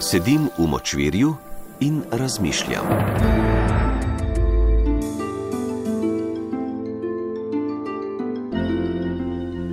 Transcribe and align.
Sedim 0.00 0.48
v 0.58 0.66
močvirju 0.66 1.34
in 1.80 2.02
razmišljam. 2.10 2.84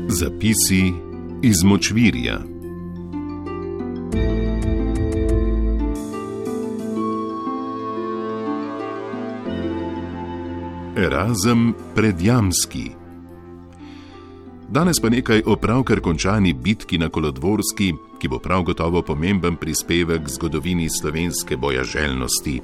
Zapisi 0.08 0.94
iz 1.42 1.64
močvirja. 1.64 2.40
Erasem 10.98 11.74
predjamski. 11.96 13.05
Danes 14.76 15.00
pa 15.00 15.10
nekaj 15.10 15.42
o 15.46 15.56
pravkar 15.56 16.00
končani 16.04 16.54
bitki 16.54 16.98
na 16.98 17.08
Kolodvorski, 17.10 17.94
ki 18.20 18.28
bo 18.28 18.40
prav 18.44 18.64
gotovo 18.68 19.02
pomemben 19.02 19.56
prispevek 19.56 20.26
k 20.26 20.30
zgodovini 20.34 20.90
slovenske 20.90 21.56
bojaželjnosti. 21.58 22.56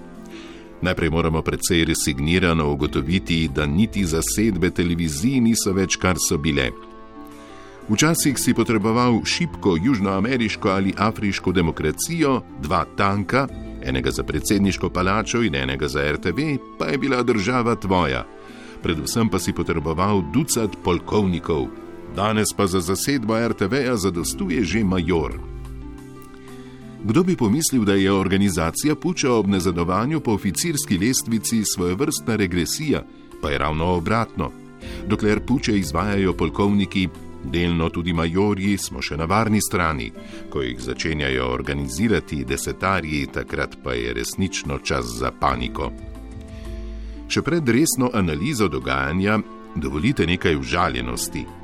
Najprej 0.82 1.10
moramo 1.10 1.42
precej 1.42 1.86
resignirano 1.86 2.68
ugotoviti, 2.72 3.48
da 3.56 3.66
niti 3.66 4.04
zasedbe 4.06 4.74
televizij 4.76 5.40
niso 5.40 5.72
več, 5.72 5.96
kar 5.96 6.20
so 6.20 6.36
bile. 6.38 6.74
Včasih 7.88 8.36
si 8.36 8.54
potreboval 8.54 9.22
šipko 9.26 9.78
južnoameriško 9.84 10.70
ali 10.70 10.94
afriško 10.98 11.52
demokracijo, 11.52 12.42
dva 12.60 12.86
tanka, 12.98 13.48
enega 13.84 14.12
za 14.12 14.24
predsedniško 14.24 14.90
palačo 14.90 15.46
in 15.48 15.56
enega 15.56 15.88
za 15.88 16.12
RTV, 16.12 16.58
pa 16.80 16.92
je 16.92 16.98
bila 16.98 17.24
država 17.24 17.76
tvoja. 17.76 18.26
Predvsem 18.84 19.30
pa 19.30 19.40
si 19.40 19.54
potreboval 19.54 20.22
ducat 20.34 20.76
polkovnikov, 20.84 21.68
danes 22.16 22.54
pa 22.58 22.68
za 22.68 22.80
zasedbo 22.80 23.48
RTV-ja 23.48 23.96
zadostuje 23.98 24.64
že 24.64 24.84
major. 24.84 25.52
Kdo 27.04 27.24
bi 27.24 27.36
pomislil, 27.36 27.84
da 27.84 27.94
je 27.94 28.12
organizacija 28.12 28.96
Puča 28.96 29.34
ob 29.34 29.48
nezadovanju 29.48 30.20
po 30.20 30.32
oficirski 30.32 30.98
lestvici 30.98 31.66
svoje 31.66 31.96
vrstna 31.96 32.36
regresija, 32.36 33.04
pa 33.42 33.50
je 33.50 33.58
ravno 33.58 33.86
obratno. 33.86 34.52
Dokler 35.08 35.40
Puče 35.46 35.78
izvajajo 35.78 36.34
polkovniki, 36.34 37.10
delno 37.44 37.90
tudi 37.90 38.14
majorji, 38.14 38.78
smo 38.78 39.02
še 39.02 39.18
na 39.18 39.26
varni 39.26 39.62
strani. 39.62 40.12
Ko 40.50 40.62
jih 40.62 40.78
začenjajo 40.80 41.48
organizirati 41.54 42.44
desetarji, 42.46 43.26
takrat 43.34 43.78
pa 43.84 43.94
je 43.94 44.14
resnično 44.14 44.78
čas 44.78 45.06
za 45.06 45.32
paniko. 45.32 45.92
Še 47.28 47.42
pred 47.42 47.70
resno 47.70 48.12
analizo 48.14 48.68
dogajanja, 48.68 49.40
dovolite 49.76 50.28
nekaj 50.28 50.56
užaljenosti. 50.56 51.61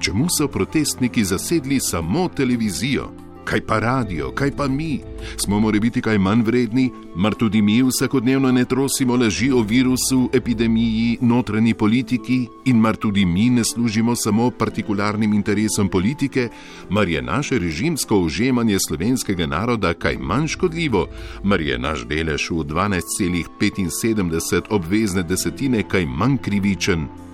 Čemu 0.00 0.26
so 0.38 0.48
protestniki 0.48 1.24
zasedli 1.24 1.80
samo 1.80 2.28
televizijo? 2.28 3.10
Kaj 3.48 3.62
pa 3.64 3.78
radio, 3.80 4.28
kaj 4.36 4.50
pa 4.56 4.68
mi? 4.68 5.00
Smo 5.36 5.60
morali 5.60 5.80
biti 5.80 6.00
kaj 6.04 6.18
manj 6.18 6.42
vredni, 6.44 6.90
mar 7.16 7.34
tudi 7.34 7.62
mi 7.62 7.82
vsakodnevno 7.82 8.52
ne 8.52 8.64
trosimo 8.64 9.16
laži 9.16 9.52
o 9.52 9.62
virusu, 9.62 10.30
epidemiji, 10.32 11.18
notranji 11.20 11.74
politiki 11.74 12.46
in 12.64 12.76
mar 12.76 12.96
tudi 12.96 13.24
mi 13.24 13.50
ne 13.50 13.64
služimo 13.64 14.16
samo 14.16 14.50
partikularnim 14.50 15.34
interesom 15.34 15.88
politike, 15.88 16.48
mar 16.90 17.08
je 17.08 17.22
naše 17.22 17.58
režimsko 17.58 18.18
užemanje 18.18 18.78
slovenskega 18.88 19.46
naroda 19.46 19.94
kaj 19.94 20.16
manj 20.20 20.46
škodljivo, 20.46 21.06
mar 21.42 21.60
je 21.60 21.78
naš 21.78 22.04
delež 22.04 22.50
v 22.50 22.54
12,75 22.54 24.62
obvezne 24.70 25.22
desetine 25.22 25.82
kaj 25.82 26.06
manj 26.06 26.36
krivičen. 26.36 27.27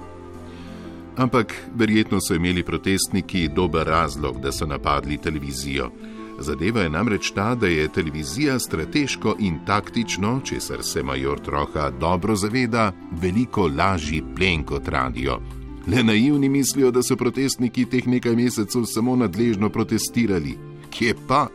Ampak 1.17 1.55
verjetno 1.75 2.21
so 2.21 2.35
imeli 2.35 2.63
protestniki 2.63 3.49
dober 3.49 3.87
razlog, 3.87 4.41
da 4.41 4.53
so 4.53 4.67
napadli 4.67 5.19
televizijo. 5.19 5.91
Zadeva 6.39 6.81
je 6.81 6.91
namreč 6.91 7.31
ta, 7.31 7.55
da 7.55 7.67
je 7.67 7.89
televizija 7.89 8.59
strateško 8.59 9.37
in 9.39 9.59
taktično, 9.67 10.41
česar 10.45 10.83
se 10.83 11.03
major 11.03 11.41
Troha 11.41 11.91
dobro 11.91 12.37
zaveda, 12.37 12.93
veliko 13.11 13.71
lažji 13.79 14.23
plen 14.37 14.65
kot 14.65 14.89
radio. 14.89 15.39
Le 15.87 16.03
naivni 16.03 16.49
mislijo, 16.49 16.91
da 16.91 17.03
so 17.03 17.17
protestniki 17.17 17.85
teh 17.85 18.07
nekaj 18.07 18.37
mesecev 18.37 18.85
samo 18.85 19.17
nadležno 19.17 19.71
protestirali. 19.71 20.59
Kje 20.91 21.15
pa? 21.29 21.47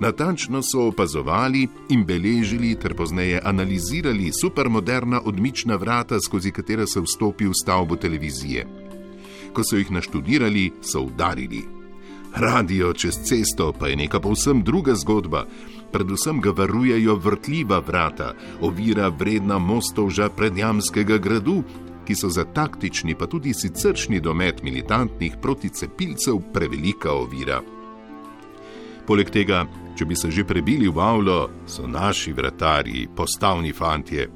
Natančno 0.00 0.62
so 0.62 0.86
opazovali 0.88 1.68
in 1.88 2.04
beležili 2.04 2.74
ter 2.74 2.94
pozneje 2.94 3.40
analizirali 3.44 4.30
supermoderna 4.40 5.20
odmična 5.24 5.76
vrata, 5.76 6.20
skozi 6.20 6.50
katera 6.50 6.86
se 6.86 7.00
vstopi 7.00 7.46
v 7.46 7.54
stavbo 7.62 7.96
televizije. 7.96 8.66
Ko 9.52 9.62
so 9.64 9.76
jih 9.76 9.90
naštudirali, 9.90 10.70
so 10.82 11.02
udarili. 11.02 11.64
Radio 12.34 12.92
čez 12.92 13.18
cesto 13.24 13.72
pa 13.72 13.88
je 13.88 13.96
neka 13.96 14.20
povsem 14.20 14.62
druga 14.62 14.94
zgodba. 14.94 15.46
Predvsem 15.92 16.40
ga 16.40 16.50
varujejo 16.50 17.16
vrtljiva 17.16 17.78
vrata, 17.78 18.34
ovira 18.60 19.08
vredna 19.08 19.58
mostovža 19.58 20.28
predjamskega 20.28 21.18
gradu, 21.18 21.62
ki 22.06 22.14
so 22.14 22.28
za 22.28 22.44
taktični 22.44 23.14
pa 23.14 23.26
tudi 23.26 23.54
siceršni 23.54 24.20
domet 24.20 24.62
militantnih 24.62 25.36
proticepilcev 25.42 26.38
prevelika 26.52 27.12
ovira. 27.12 27.60
Poleg 29.06 29.30
tega, 29.30 29.64
če 29.98 30.06
bi 30.06 30.16
se 30.16 30.30
že 30.30 30.44
prebili 30.46 30.88
v 30.88 31.00
avlo, 31.02 31.50
so 31.66 31.86
naši 31.86 32.32
vratarji, 32.32 33.08
postavni 33.16 33.72
fantje. 33.72 34.28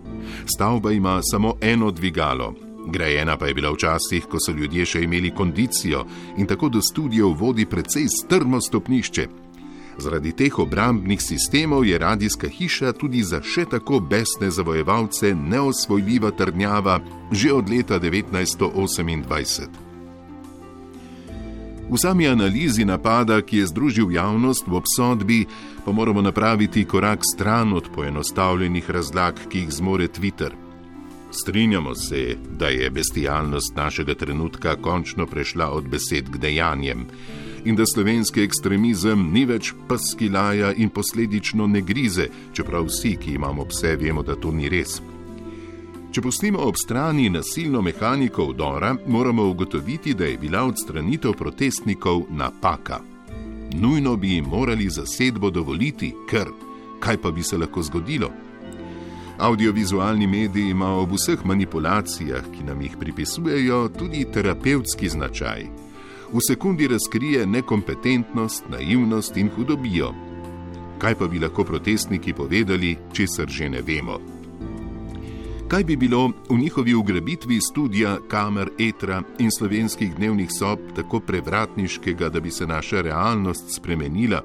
Stavba 0.46 0.92
ima 0.92 1.20
samo 1.22 1.54
eno 1.60 1.90
dvigalo. 1.90 2.54
Grajena 2.86 3.36
pa 3.38 3.46
je 3.46 3.54
bila 3.54 3.70
včasih, 3.70 4.26
ko 4.26 4.40
so 4.42 4.52
ljudje 4.52 4.86
še 4.86 5.04
imeli 5.06 5.30
kondicijo 5.30 6.02
in 6.36 6.46
tako 6.50 6.68
do 6.68 6.82
studijev 6.82 7.36
vodi 7.38 7.66
precej 7.66 8.08
strmo 8.10 8.60
stopnišče. 8.60 9.28
Zaradi 10.02 10.32
teh 10.32 10.58
obrambnih 10.58 11.22
sistemov 11.22 11.86
je 11.86 11.98
radijska 11.98 12.48
hiša 12.48 12.92
tudi 12.98 13.22
za 13.22 13.42
še 13.42 13.68
tako 13.70 14.00
besne 14.00 14.50
zavojevalce 14.50 15.34
neosvojljiva 15.34 16.30
trdnjava 16.30 16.98
že 17.30 17.52
od 17.52 17.70
leta 17.70 18.00
1928. 18.00 19.91
V 21.92 21.98
sami 22.00 22.24
analizi 22.24 22.84
napada, 22.88 23.42
ki 23.44 23.58
je 23.60 23.66
združil 23.68 24.08
javnost 24.16 24.64
v 24.64 24.80
obsodbi, 24.80 25.44
pa 25.84 25.92
moramo 25.92 26.22
napraviti 26.24 26.88
korak 26.88 27.20
stran 27.20 27.72
od 27.76 27.92
poenostavljenih 27.94 28.90
razlag, 28.90 29.36
ki 29.48 29.58
jih 29.58 29.70
zmore 29.70 30.08
Twitter. 30.08 30.56
Strinjamo 31.30 31.94
se, 31.94 32.36
da 32.58 32.72
je 32.72 32.90
bestialnost 32.90 33.76
našega 33.76 34.14
trenutka 34.14 34.76
končno 34.76 35.26
prešla 35.26 35.68
od 35.68 35.88
besed 35.88 36.32
k 36.32 36.38
dejanjem 36.38 37.06
in 37.64 37.76
da 37.76 37.86
slovenski 37.86 38.42
ekstremizem 38.42 39.28
ni 39.32 39.44
več 39.44 39.74
paskilaja 39.88 40.72
in 40.72 40.88
posledično 40.88 41.66
ne 41.66 41.80
grize, 41.80 42.28
čeprav 42.52 42.88
vsi, 42.88 43.16
ki 43.20 43.36
imamo 43.36 43.68
pse, 43.68 43.96
vemo, 43.96 44.22
da 44.22 44.34
to 44.34 44.50
ni 44.50 44.68
res. 44.68 45.02
Če 46.12 46.20
pustimo 46.20 46.60
ob 46.68 46.76
strani 46.76 47.30
nasilno 47.32 47.80
mehaniko 47.80 48.44
vdora, 48.50 48.90
moramo 49.06 49.46
ugotoviti, 49.48 50.12
da 50.14 50.26
je 50.28 50.36
bila 50.38 50.64
odstranitev 50.68 51.32
protestnikov 51.32 52.26
napaka. 52.30 52.98
Nujno 53.72 54.16
bi 54.16 54.34
jim 54.34 54.44
morali 54.44 54.90
zasedbo 54.90 55.50
dovoliti, 55.50 56.10
ker 56.30 56.50
kaj 57.00 57.16
pa 57.16 57.30
bi 57.30 57.42
se 57.42 57.56
lahko 57.58 57.82
zgodilo? 57.82 58.28
Audiovizualni 59.38 60.26
mediji 60.26 60.70
ima 60.70 60.90
ob 61.00 61.16
vseh 61.16 61.44
manipulacijah, 61.44 62.44
ki 62.52 62.64
nam 62.64 62.82
jih 62.82 62.96
pripisujejo, 63.00 63.88
tudi 63.98 64.26
terapevtski 64.34 65.08
značaj. 65.08 65.64
V 66.32 66.44
sekundi 66.48 66.88
razkrije 66.88 67.46
nekompetentnost, 67.46 68.68
naivnost 68.68 69.36
in 69.36 69.48
hudobijo. 69.56 70.12
Kaj 70.98 71.14
pa 71.14 71.28
bi 71.28 71.40
lahko 71.40 71.64
protestniki 71.64 72.32
povedali, 72.32 72.98
česar 73.12 73.48
že 73.48 73.68
ne 73.68 73.82
vemo? 73.82 74.41
Kaj 75.72 75.84
bi 75.84 75.96
bilo 75.96 76.28
v 76.48 76.58
njihovi 76.58 76.94
ugrabitvi 76.94 77.60
studija, 77.60 78.18
kamer, 78.28 78.70
etra 78.78 79.22
in 79.38 79.48
slovenskih 79.50 80.14
dnevnih 80.16 80.50
sob 80.58 80.78
tako 80.96 81.20
prevratniškega, 81.20 82.28
da 82.28 82.40
bi 82.40 82.50
se 82.50 82.66
naša 82.66 83.00
realnost 83.00 83.72
spremenila. 83.76 84.42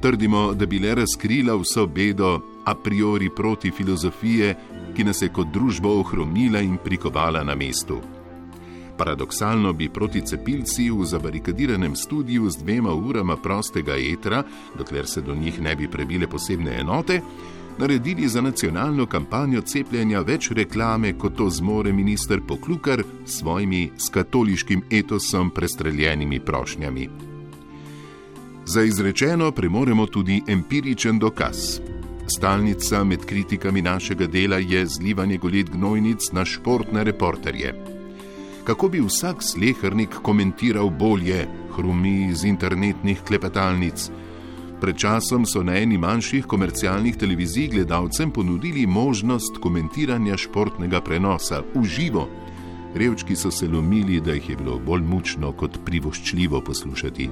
Trdimo, 0.00 0.52
da 0.54 0.66
bi 0.66 0.78
le 0.78 0.94
razkrila 0.94 1.56
vso 1.56 1.86
bedo 1.86 2.40
a 2.64 2.74
priori 2.74 3.30
proti 3.36 3.70
filozofije, 3.70 4.54
ki 4.96 5.04
nas 5.04 5.22
je 5.22 5.28
kot 5.28 5.50
družbo 5.52 5.98
ohromila 6.00 6.60
in 6.60 6.76
prikovala 6.84 7.42
na 7.44 7.54
mestu. 7.54 7.98
Paradoksalno 8.96 9.72
bi 9.72 9.88
proti 9.88 10.22
cepilci 10.26 10.90
v 10.90 11.04
zabarikadiranem 11.04 11.96
studiu 11.96 12.50
z 12.50 12.62
dvema 12.62 12.94
urama 12.94 13.36
prostega 13.36 13.96
etra, 13.96 14.44
dokler 14.78 15.06
se 15.06 15.20
do 15.20 15.34
njih 15.34 15.60
ne 15.60 15.76
bi 15.76 15.88
prebile 15.88 16.26
posebne 16.26 16.78
enote, 16.80 17.20
naredili 17.78 18.28
za 18.28 18.40
nacionalno 18.40 19.06
kampanjo 19.06 19.60
cepljenja 19.60 20.20
več 20.20 20.50
reklame, 20.50 21.12
kot 21.18 21.36
to 21.36 21.50
zmore 21.50 21.92
minister 21.92 22.40
Poklukar 22.48 23.02
s 23.26 23.38
svojimi 23.38 23.90
s 23.96 24.08
katoliškim 24.08 24.82
etosom 24.90 25.50
prestreljenimi 25.50 26.40
prošnjami. 26.40 27.08
Za 28.66 28.82
izrečeno 28.82 29.50
premoremo 29.52 30.06
tudi 30.06 30.42
empiričen 30.48 31.18
dokaz. 31.18 31.80
Stalnica 32.36 33.04
med 33.04 33.24
kritikami 33.26 33.82
našega 33.82 34.26
dela 34.26 34.56
je 34.56 34.86
zlivanje 34.86 35.36
golet 35.36 35.70
gnojnic 35.70 36.32
na 36.32 36.44
športne 36.44 37.04
reporterje. 37.04 37.74
Kako 38.64 38.88
bi 38.88 39.00
vsak 39.00 39.42
slehrnik 39.42 40.14
komentiral 40.22 40.90
bolje, 40.90 41.46
hrumi 41.76 42.28
iz 42.30 42.44
internetnih 42.44 43.20
klepetalnic, 43.26 44.10
Pred 44.84 44.96
časom 45.00 45.46
so 45.48 45.62
na 45.64 45.78
eni 45.80 45.96
manjših 45.96 46.44
komercialnih 46.44 47.16
televizij 47.16 47.68
gledalcem 47.72 48.30
ponudili 48.30 48.86
možnost 48.86 49.56
komentiranja 49.56 50.36
športnega 50.36 51.00
prenosa 51.00 51.62
v 51.74 51.84
živo. 51.88 52.26
Revčki 52.94 53.36
so 53.36 53.50
se 53.50 53.68
lomili, 53.68 54.20
da 54.20 54.32
jih 54.36 54.50
je 54.50 54.56
bilo 54.56 54.76
bolj 54.78 55.00
mučno 55.02 55.52
kot 55.52 55.78
privoščljivo 55.84 56.60
poslušati. 56.60 57.30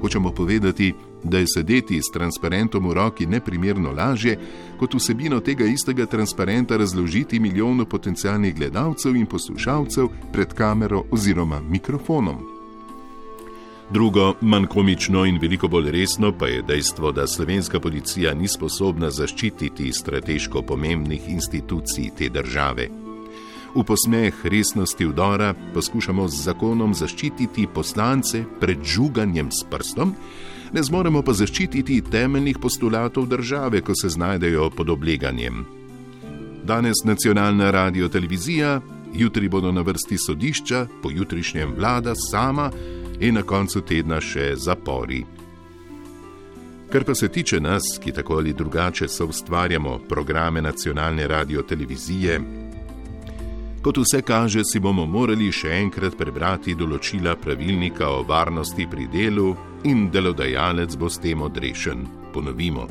Hočemo 0.00 0.32
povedati, 0.34 0.92
da 1.22 1.38
je 1.38 1.52
sedeti 1.54 2.02
s 2.02 2.10
transparentom 2.10 2.88
v 2.88 2.94
roki 2.98 3.26
neprimerno 3.26 3.92
lažje, 3.92 4.38
kot 4.78 4.94
vsebino 4.94 5.38
tega 5.40 5.64
istega 5.64 6.06
transparenta 6.06 6.76
razložiti 6.76 7.40
milijonu 7.40 7.86
potencijalnih 7.86 8.56
gledalcev 8.56 9.16
in 9.16 9.26
poslušalcev 9.26 10.10
pred 10.32 10.52
kamero 10.52 11.04
oziroma 11.10 11.60
mikrofonom. 11.60 12.51
Drugo, 13.92 14.34
manj 14.40 14.66
komično 14.66 15.24
in 15.24 15.38
veliko 15.40 15.68
bolj 15.68 15.90
resno 15.90 16.32
pa 16.38 16.46
je 16.46 16.62
dejstvo, 16.62 17.10
da 17.12 17.26
slovenska 17.26 17.80
policija 17.80 18.34
ni 18.34 18.48
sposobna 18.48 19.10
zaščititi 19.10 19.92
strateško 19.92 20.62
pomembnih 20.62 21.28
institucij 21.28 22.08
te 22.18 22.28
države. 22.28 22.88
V 23.74 23.84
posmeh 23.84 24.38
resnosti 24.44 25.04
vdora 25.04 25.54
poskušamo 25.74 26.28
z 26.28 26.40
zakonom 26.44 26.94
zaščititi 26.94 27.66
poslance 27.74 28.44
pred 28.60 28.80
žuganjem 28.84 29.50
s 29.52 29.68
prstom, 29.70 30.14
ne 30.72 30.82
zmoremo 30.82 31.22
pa 31.22 31.36
zaščititi 31.36 32.00
temeljnih 32.10 32.58
postulatov 32.62 33.28
države, 33.28 33.80
ko 33.80 33.92
se 33.94 34.08
znajdejo 34.08 34.70
pod 34.70 34.90
obleganjem. 34.90 35.66
Danes 36.64 37.04
nacionalna 37.04 37.70
radio 37.70 38.08
televizija, 38.08 38.80
jutri 39.14 39.48
bodo 39.48 39.72
na 39.72 39.80
vrsti 39.80 40.18
sodišča, 40.18 40.86
pojutrišnjem 41.02 41.76
vlada 41.76 42.14
sama 42.30 42.70
in 43.20 43.34
na 43.34 43.42
koncu 43.42 43.80
tedna 43.80 44.20
še 44.20 44.52
zapori. 44.56 45.24
Kar 46.92 47.04
pa 47.04 47.14
se 47.14 47.28
tiče 47.28 47.60
nas, 47.60 47.82
ki 48.04 48.12
tako 48.12 48.36
ali 48.36 48.52
drugače 48.52 49.08
so 49.08 49.26
ustvarjamo 49.26 49.98
programe 50.08 50.62
nacionalne 50.62 51.26
radio 51.26 51.62
televizije, 51.62 52.40
kot 53.82 53.98
vse 53.98 54.22
kaže, 54.22 54.64
si 54.64 54.80
bomo 54.80 55.06
morali 55.06 55.48
še 55.52 55.72
enkrat 55.80 56.18
prebrati 56.18 56.74
določila 56.74 57.36
pravilnika 57.36 58.08
o 58.08 58.22
varnosti 58.28 58.86
pri 58.86 59.08
delu 59.12 59.54
in 59.84 60.10
delodajalec 60.10 60.96
bo 60.96 61.08
s 61.08 61.18
tem 61.18 61.42
odrešen. 61.42 62.04
Ponovimo: 62.32 62.86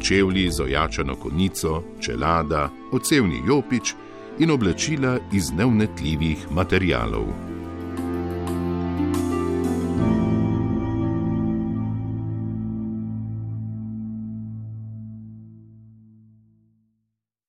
čevlji 0.00 0.50
z 0.50 0.60
ojačano 0.60 1.16
konico, 1.16 1.82
čelada, 2.00 2.70
ocevni 2.92 3.42
jopič 3.46 3.94
in 4.38 4.50
oblačila 4.50 5.18
iz 5.32 5.50
neumetljivih 5.52 6.50
materialov. 6.50 7.53